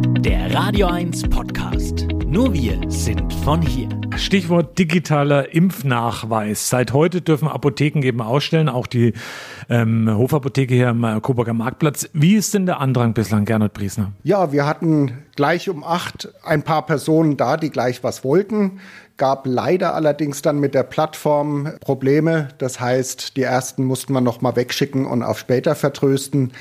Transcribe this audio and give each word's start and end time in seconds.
Der 0.00 0.54
Radio 0.54 0.86
1 0.86 1.28
Podcast. 1.28 2.06
Nur 2.24 2.54
wir 2.54 2.80
sind 2.88 3.32
von 3.44 3.60
hier. 3.60 3.88
Stichwort 4.16 4.78
digitaler 4.78 5.54
Impfnachweis. 5.54 6.68
Seit 6.68 6.92
heute 6.92 7.20
dürfen 7.20 7.48
Apotheken 7.48 8.02
eben 8.02 8.22
ausstellen, 8.22 8.68
auch 8.68 8.86
die 8.86 9.12
ähm, 9.68 10.10
Hofapotheke 10.10 10.74
hier 10.74 10.88
am 10.88 11.20
Coburger 11.20 11.52
Marktplatz. 11.52 12.08
Wie 12.12 12.34
ist 12.34 12.54
denn 12.54 12.66
der 12.66 12.80
Andrang 12.80 13.14
bislang, 13.14 13.44
Gernot 13.44 13.74
Briesner? 13.74 14.12
Ja, 14.22 14.52
wir 14.52 14.66
hatten 14.66 15.18
gleich 15.36 15.68
um 15.68 15.84
acht 15.84 16.28
ein 16.44 16.62
paar 16.62 16.86
Personen 16.86 17.36
da, 17.36 17.56
die 17.56 17.70
gleich 17.70 18.02
was 18.02 18.24
wollten. 18.24 18.80
Gab 19.18 19.46
leider 19.46 19.94
allerdings 19.94 20.40
dann 20.40 20.60
mit 20.60 20.74
der 20.74 20.84
Plattform 20.84 21.72
Probleme. 21.80 22.48
Das 22.58 22.80
heißt, 22.80 23.36
die 23.36 23.42
ersten 23.42 23.84
mussten 23.84 24.14
wir 24.14 24.22
noch 24.22 24.40
mal 24.40 24.56
wegschicken 24.56 25.04
und 25.04 25.22
auf 25.22 25.38
später 25.38 25.74
vertrösten. 25.74 26.52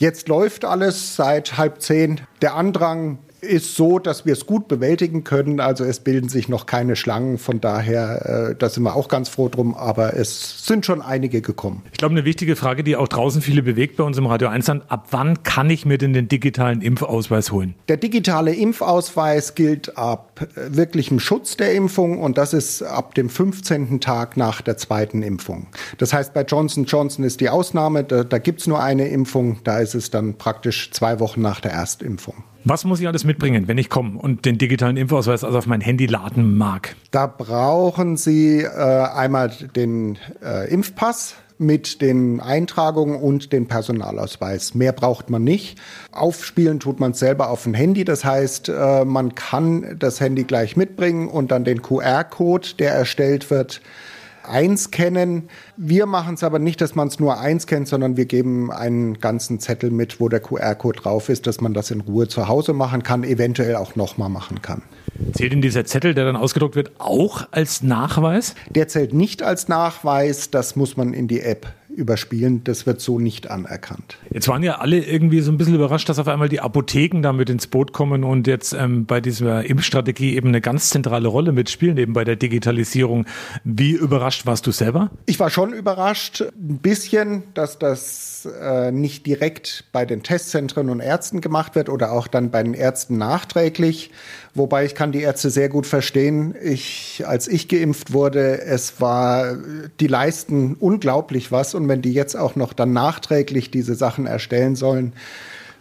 Jetzt 0.00 0.28
läuft 0.28 0.64
alles 0.64 1.14
seit 1.14 1.58
halb 1.58 1.82
zehn. 1.82 2.22
Der 2.40 2.54
Andrang 2.54 3.18
ist 3.42 3.74
so, 3.74 3.98
dass 3.98 4.26
wir 4.26 4.32
es 4.32 4.46
gut 4.46 4.68
bewältigen 4.68 5.24
können. 5.24 5.60
Also 5.60 5.84
es 5.84 6.00
bilden 6.00 6.28
sich 6.28 6.48
noch 6.48 6.66
keine 6.66 6.96
Schlangen. 6.96 7.38
Von 7.38 7.60
daher, 7.60 8.50
äh, 8.50 8.54
da 8.56 8.68
sind 8.68 8.82
wir 8.82 8.94
auch 8.94 9.08
ganz 9.08 9.28
froh 9.28 9.48
drum. 9.48 9.74
Aber 9.74 10.14
es 10.14 10.66
sind 10.66 10.86
schon 10.86 11.02
einige 11.02 11.40
gekommen. 11.40 11.82
Ich 11.92 11.98
glaube, 11.98 12.12
eine 12.12 12.24
wichtige 12.24 12.56
Frage, 12.56 12.84
die 12.84 12.96
auch 12.96 13.08
draußen 13.08 13.42
viele 13.42 13.62
bewegt 13.62 13.96
bei 13.96 14.04
uns 14.04 14.18
im 14.18 14.26
Radio 14.26 14.48
1 14.48 14.66
sind, 14.66 14.82
ab 14.90 15.08
wann 15.10 15.42
kann 15.42 15.70
ich 15.70 15.86
mir 15.86 15.98
denn 15.98 16.12
den 16.12 16.28
digitalen 16.28 16.82
Impfausweis 16.82 17.52
holen? 17.52 17.74
Der 17.88 17.96
digitale 17.96 18.54
Impfausweis 18.54 19.54
gilt 19.54 19.96
ab 19.96 20.46
äh, 20.54 20.76
wirklichem 20.76 21.20
Schutz 21.20 21.56
der 21.56 21.74
Impfung 21.74 22.18
und 22.18 22.38
das 22.38 22.52
ist 22.52 22.82
ab 22.82 23.14
dem 23.14 23.28
15. 23.28 24.00
Tag 24.00 24.36
nach 24.36 24.60
der 24.60 24.76
zweiten 24.76 25.22
Impfung. 25.22 25.66
Das 25.98 26.12
heißt, 26.12 26.34
bei 26.34 26.42
Johnson 26.42 26.84
Johnson 26.84 27.24
ist 27.24 27.40
die 27.40 27.48
Ausnahme, 27.48 28.04
da, 28.04 28.24
da 28.24 28.38
gibt 28.38 28.60
es 28.60 28.66
nur 28.66 28.82
eine 28.82 29.08
Impfung, 29.08 29.58
da 29.64 29.78
ist 29.78 29.94
es 29.94 30.10
dann 30.10 30.34
praktisch 30.34 30.90
zwei 30.92 31.20
Wochen 31.20 31.40
nach 31.40 31.60
der 31.60 31.72
Erstimpfung. 31.72 32.34
Was 32.64 32.84
muss 32.84 33.00
ich 33.00 33.08
alles 33.08 33.24
mitbringen, 33.24 33.68
wenn 33.68 33.78
ich 33.78 33.88
komme 33.88 34.18
und 34.18 34.44
den 34.44 34.58
digitalen 34.58 34.96
Impfausweis 34.96 35.44
also 35.44 35.56
auf 35.56 35.66
mein 35.66 35.80
Handy 35.80 36.06
laden 36.06 36.58
mag? 36.58 36.94
Da 37.10 37.26
brauchen 37.26 38.16
Sie 38.16 38.60
äh, 38.60 38.68
einmal 38.68 39.50
den 39.74 40.18
äh, 40.42 40.70
Impfpass 40.70 41.36
mit 41.56 42.00
den 42.00 42.40
Eintragungen 42.40 43.20
und 43.20 43.52
den 43.52 43.66
Personalausweis. 43.66 44.74
Mehr 44.74 44.92
braucht 44.92 45.28
man 45.28 45.44
nicht. 45.44 45.78
Aufspielen 46.10 46.80
tut 46.80 47.00
man 47.00 47.12
selber 47.12 47.50
auf 47.50 47.64
dem 47.64 47.74
Handy. 47.74 48.04
Das 48.04 48.24
heißt, 48.24 48.70
äh, 48.70 49.04
man 49.04 49.34
kann 49.34 49.96
das 49.98 50.20
Handy 50.20 50.44
gleich 50.44 50.76
mitbringen 50.76 51.28
und 51.28 51.50
dann 51.50 51.64
den 51.64 51.82
QR-Code, 51.82 52.68
der 52.78 52.92
erstellt 52.92 53.50
wird, 53.50 53.82
einscannen. 54.50 55.48
Wir 55.76 56.06
machen 56.06 56.34
es 56.34 56.42
aber 56.42 56.58
nicht, 56.58 56.80
dass 56.80 56.94
man 56.94 57.08
es 57.08 57.18
nur 57.20 57.38
einscannt, 57.38 57.88
sondern 57.88 58.16
wir 58.16 58.26
geben 58.26 58.70
einen 58.70 59.18
ganzen 59.18 59.60
Zettel 59.60 59.90
mit, 59.90 60.20
wo 60.20 60.28
der 60.28 60.40
QR-Code 60.40 61.00
drauf 61.00 61.28
ist, 61.28 61.46
dass 61.46 61.60
man 61.60 61.74
das 61.74 61.90
in 61.90 62.00
Ruhe 62.00 62.28
zu 62.28 62.48
Hause 62.48 62.72
machen 62.72 63.02
kann, 63.02 63.24
eventuell 63.24 63.76
auch 63.76 63.96
nochmal 63.96 64.28
machen 64.28 64.62
kann. 64.62 64.82
Zählt 65.32 65.52
denn 65.52 65.62
dieser 65.62 65.84
Zettel, 65.84 66.14
der 66.14 66.24
dann 66.24 66.36
ausgedruckt 66.36 66.76
wird, 66.76 66.92
auch 66.98 67.48
als 67.50 67.82
Nachweis? 67.82 68.54
Der 68.68 68.88
zählt 68.88 69.12
nicht 69.12 69.42
als 69.42 69.68
Nachweis, 69.68 70.50
das 70.50 70.76
muss 70.76 70.96
man 70.96 71.14
in 71.14 71.28
die 71.28 71.40
App 71.40 71.72
überspielen. 72.00 72.64
Das 72.64 72.86
wird 72.86 73.00
so 73.00 73.18
nicht 73.18 73.50
anerkannt. 73.50 74.18
Jetzt 74.32 74.48
waren 74.48 74.62
ja 74.62 74.78
alle 74.78 74.98
irgendwie 74.98 75.40
so 75.40 75.52
ein 75.52 75.58
bisschen 75.58 75.74
überrascht, 75.74 76.08
dass 76.08 76.18
auf 76.18 76.26
einmal 76.26 76.48
die 76.48 76.60
Apotheken 76.60 77.22
damit 77.22 77.50
ins 77.50 77.66
Boot 77.66 77.92
kommen 77.92 78.24
und 78.24 78.46
jetzt 78.46 78.72
ähm, 78.72 79.06
bei 79.06 79.20
dieser 79.20 79.64
Impfstrategie 79.64 80.34
eben 80.34 80.48
eine 80.48 80.60
ganz 80.60 80.90
zentrale 80.90 81.28
Rolle 81.28 81.52
mitspielen, 81.52 81.96
eben 81.98 82.14
bei 82.14 82.24
der 82.24 82.36
Digitalisierung. 82.36 83.26
Wie 83.62 83.92
überrascht 83.92 84.46
warst 84.46 84.66
du 84.66 84.72
selber? 84.72 85.10
Ich 85.26 85.38
war 85.38 85.50
schon 85.50 85.72
überrascht, 85.72 86.40
ein 86.40 86.78
bisschen, 86.78 87.42
dass 87.54 87.78
das 87.78 88.48
äh, 88.60 88.90
nicht 88.90 89.26
direkt 89.26 89.84
bei 89.92 90.06
den 90.06 90.22
Testzentren 90.22 90.88
und 90.88 91.00
Ärzten 91.00 91.40
gemacht 91.40 91.74
wird 91.74 91.88
oder 91.88 92.12
auch 92.12 92.26
dann 92.26 92.50
bei 92.50 92.62
den 92.62 92.74
Ärzten 92.74 93.18
nachträglich. 93.18 94.10
Wobei 94.54 94.84
ich 94.84 94.94
kann 94.94 95.12
die 95.12 95.20
Ärzte 95.20 95.50
sehr 95.50 95.68
gut 95.68 95.86
verstehen. 95.86 96.54
Ich, 96.60 97.22
als 97.24 97.46
ich 97.46 97.68
geimpft 97.68 98.12
wurde, 98.12 98.60
es 98.62 99.00
war, 99.00 99.56
die 100.00 100.08
leisten 100.08 100.74
unglaublich 100.74 101.52
was. 101.52 101.74
Und 101.74 101.86
wenn 101.90 102.00
die 102.00 102.14
jetzt 102.14 102.36
auch 102.36 102.56
noch 102.56 102.72
dann 102.72 102.94
nachträglich 102.94 103.70
diese 103.70 103.94
Sachen 103.94 104.26
erstellen 104.26 104.76
sollen, 104.76 105.12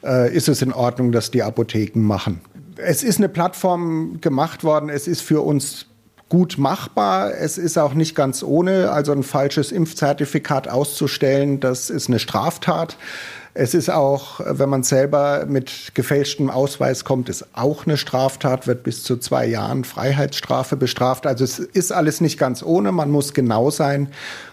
äh, 0.03 0.35
ist 0.35 0.49
es 0.49 0.61
in 0.61 0.73
Ordnung, 0.73 1.13
dass 1.13 1.31
die 1.31 1.43
Apotheken 1.43 2.01
machen. 2.01 2.41
Es 2.75 3.03
ist 3.03 3.19
eine 3.19 3.29
Plattform 3.29 4.19
gemacht 4.19 4.65
worden. 4.65 4.89
Es 4.89 5.07
ist 5.07 5.21
für 5.21 5.41
uns 5.41 5.85
gut 6.29 6.57
machbar. 6.57 7.33
Es 7.33 7.57
ist 7.57 7.77
auch 7.77 7.93
nicht 7.93 8.15
ganz 8.15 8.43
ohne. 8.43 8.91
Also 8.91 9.11
ein 9.11 9.23
falsches 9.23 9.71
Impfzertifikat 9.71 10.67
auszustellen, 10.67 11.59
das 11.59 11.89
ist 11.89 12.07
eine 12.07 12.19
Straftat. 12.19 12.97
Es 13.55 13.73
ist 13.73 13.89
auch, 13.89 14.39
wenn 14.45 14.69
man 14.69 14.83
selber 14.83 15.45
mit 15.47 15.91
gefälschtem 15.95 16.49
Ausweis 16.51 17.03
kommt, 17.03 17.29
ist 17.29 17.45
auch 17.53 17.85
eine 17.85 17.97
Straftat, 17.97 18.67
wird 18.67 18.83
bis 18.83 19.03
zu 19.03 19.17
zwei 19.17 19.47
Jahren 19.47 19.83
Freiheitsstrafe 19.83 20.77
bestraft. 20.77 21.25
Also 21.25 21.43
es 21.43 21.57
ist 21.59 21.91
alles 21.91 22.21
nicht 22.21 22.37
ganz 22.37 22.61
ohne, 22.63 22.91
man 22.91 23.09
muss 23.09 23.33
genau 23.33 23.71
sein. 23.71 24.09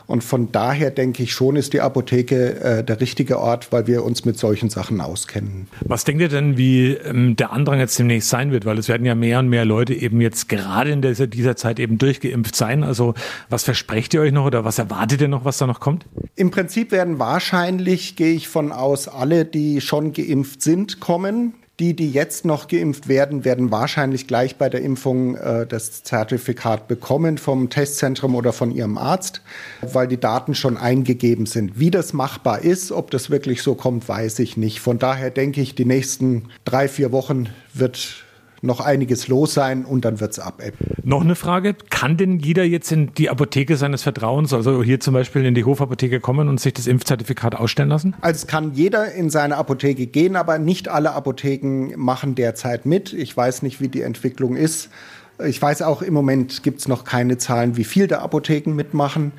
Und 0.06 0.22
von 0.22 0.52
daher 0.52 0.90
denke 0.90 1.22
ich 1.22 1.32
schon, 1.32 1.56
ist 1.56 1.72
die 1.72 1.80
Apotheke 1.80 2.60
äh, 2.60 2.84
der 2.84 3.00
richtige 3.00 3.38
Ort, 3.38 3.72
weil 3.72 3.86
wir 3.86 4.04
uns 4.04 4.24
mit 4.24 4.38
solchen 4.38 4.70
Sachen 4.70 5.00
auskennen. 5.00 5.66
Was 5.80 6.04
denkt 6.04 6.22
ihr 6.22 6.28
denn, 6.28 6.56
wie 6.56 6.92
ähm, 6.92 7.34
der 7.34 7.52
Andrang 7.52 7.80
jetzt 7.80 7.98
demnächst 7.98 8.28
sein 8.28 8.52
wird? 8.52 8.64
Weil 8.64 8.78
es 8.78 8.88
werden 8.88 9.04
ja 9.04 9.14
mehr 9.14 9.40
und 9.40 9.48
mehr 9.48 9.64
Leute 9.64 9.94
eben 9.94 10.20
jetzt 10.20 10.48
gerade 10.48 10.90
in 10.90 11.02
dieser, 11.02 11.26
dieser 11.26 11.56
Zeit 11.56 11.80
eben 11.80 11.98
durchgeimpft 11.98 12.54
sein. 12.54 12.84
Also 12.84 13.14
was 13.48 13.64
versprecht 13.64 14.14
ihr 14.14 14.20
euch 14.20 14.32
noch 14.32 14.46
oder 14.46 14.64
was 14.64 14.78
erwartet 14.78 15.20
ihr 15.22 15.28
noch, 15.28 15.44
was 15.44 15.58
da 15.58 15.66
noch 15.66 15.80
kommt? 15.80 16.06
Im 16.36 16.50
Prinzip 16.50 16.92
werden 16.92 17.18
wahrscheinlich, 17.18 18.14
gehe 18.14 18.34
ich 18.34 18.48
von 18.48 18.70
aus, 18.70 19.08
alle, 19.08 19.44
die 19.44 19.80
schon 19.80 20.12
geimpft 20.12 20.62
sind, 20.62 21.00
kommen. 21.00 21.54
Die, 21.78 21.94
die 21.94 22.10
jetzt 22.10 22.46
noch 22.46 22.68
geimpft 22.68 23.06
werden, 23.06 23.44
werden 23.44 23.70
wahrscheinlich 23.70 24.26
gleich 24.26 24.56
bei 24.56 24.70
der 24.70 24.80
Impfung 24.80 25.36
äh, 25.36 25.66
das 25.66 26.02
Zertifikat 26.02 26.88
bekommen 26.88 27.36
vom 27.36 27.68
Testzentrum 27.68 28.34
oder 28.34 28.54
von 28.54 28.70
ihrem 28.70 28.96
Arzt, 28.96 29.42
weil 29.82 30.08
die 30.08 30.18
Daten 30.18 30.54
schon 30.54 30.78
eingegeben 30.78 31.44
sind. 31.44 31.78
Wie 31.78 31.90
das 31.90 32.14
machbar 32.14 32.62
ist, 32.62 32.92
ob 32.92 33.10
das 33.10 33.28
wirklich 33.28 33.62
so 33.62 33.74
kommt, 33.74 34.08
weiß 34.08 34.38
ich 34.38 34.56
nicht. 34.56 34.80
Von 34.80 34.98
daher 34.98 35.30
denke 35.30 35.60
ich, 35.60 35.74
die 35.74 35.84
nächsten 35.84 36.48
drei, 36.64 36.88
vier 36.88 37.12
Wochen 37.12 37.50
wird 37.74 38.25
noch 38.62 38.80
einiges 38.80 39.28
los 39.28 39.54
sein 39.54 39.84
und 39.84 40.04
dann 40.04 40.20
wird 40.20 40.32
es 40.32 40.38
abebben. 40.38 40.86
Noch 41.02 41.20
eine 41.20 41.34
Frage, 41.34 41.74
kann 41.90 42.16
denn 42.16 42.38
jeder 42.38 42.64
jetzt 42.64 42.90
in 42.90 43.12
die 43.14 43.30
Apotheke 43.30 43.76
seines 43.76 44.02
Vertrauens, 44.02 44.52
also 44.52 44.82
hier 44.82 45.00
zum 45.00 45.14
Beispiel 45.14 45.44
in 45.44 45.54
die 45.54 45.64
Hofapotheke 45.64 46.20
kommen 46.20 46.48
und 46.48 46.60
sich 46.60 46.74
das 46.74 46.86
Impfzertifikat 46.86 47.54
ausstellen 47.54 47.88
lassen? 47.88 48.14
Also 48.20 48.38
es 48.38 48.46
kann 48.46 48.72
jeder 48.74 49.12
in 49.12 49.30
seine 49.30 49.56
Apotheke 49.56 50.06
gehen, 50.06 50.36
aber 50.36 50.58
nicht 50.58 50.88
alle 50.88 51.12
Apotheken 51.12 51.92
machen 51.96 52.34
derzeit 52.34 52.86
mit. 52.86 53.12
Ich 53.12 53.36
weiß 53.36 53.62
nicht, 53.62 53.80
wie 53.80 53.88
die 53.88 54.02
Entwicklung 54.02 54.56
ist. 54.56 54.88
Ich 55.44 55.60
weiß 55.60 55.82
auch, 55.82 56.02
im 56.02 56.14
Moment 56.14 56.62
gibt 56.62 56.80
es 56.80 56.88
noch 56.88 57.04
keine 57.04 57.36
Zahlen, 57.36 57.76
wie 57.76 57.84
viel 57.84 58.06
der 58.06 58.22
Apotheken 58.22 58.72
mitmachen. 58.74 59.32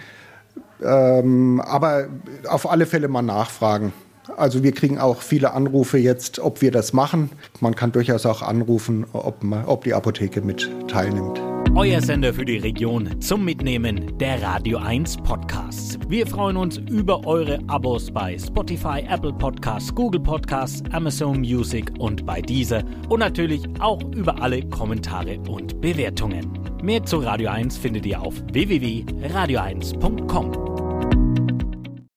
Ähm, 0.84 1.60
aber 1.62 2.08
auf 2.48 2.70
alle 2.70 2.86
Fälle 2.86 3.08
mal 3.08 3.24
nachfragen. 3.24 3.94
Also 4.36 4.64
wir 4.64 4.72
kriegen 4.72 5.00
auch 5.00 5.22
viele 5.22 5.54
Anrufe 5.54 5.98
jetzt, 5.98 6.40
ob 6.40 6.62
wir 6.62 6.72
das 6.72 6.94
machen. 6.94 7.30
Man 7.60 7.76
kann 7.76 7.92
durchaus 7.92 8.26
auch 8.26 8.42
anrufen, 8.42 9.06
ob, 9.14 9.44
ob 9.66 9.84
die 9.84 9.94
Apotheke 9.94 10.42
mit 10.42 10.70
teilnimmt. 10.88 11.42
Euer 11.76 12.02
Sender 12.02 12.34
für 12.34 12.46
die 12.46 12.58
Region 12.58 13.22
zum 13.22 13.46
Mitnehmen 13.46 14.18
der 14.18 14.42
Radio 14.42 14.80
1 14.80 15.18
Podcasts. 15.18 16.00
Wir 16.08 16.26
freuen 16.26 16.58
uns 16.58 16.78
über 16.78 17.28
eure 17.28 17.60
Abos 17.68 18.10
bei 18.10 18.36
Spotify, 18.40 19.06
Apple 19.08 19.34
Podcasts, 19.34 19.94
Google 19.94 20.22
Podcasts, 20.22 20.82
Amazon 20.92 21.42
Music 21.42 21.92
und 22.00 22.26
bei 22.26 22.42
dieser 22.42 22.82
und 23.10 23.20
natürlich 23.20 23.62
auch 23.80 24.02
über 24.16 24.42
alle 24.42 24.68
Kommentare 24.70 25.38
und 25.48 25.80
Bewertungen. 25.80 26.58
Mehr 26.82 27.04
zu 27.04 27.18
Radio 27.18 27.52
1 27.52 27.78
findet 27.78 28.08
ihr 28.08 28.22
auf 28.22 28.34
www.radio1.com. 28.54 30.87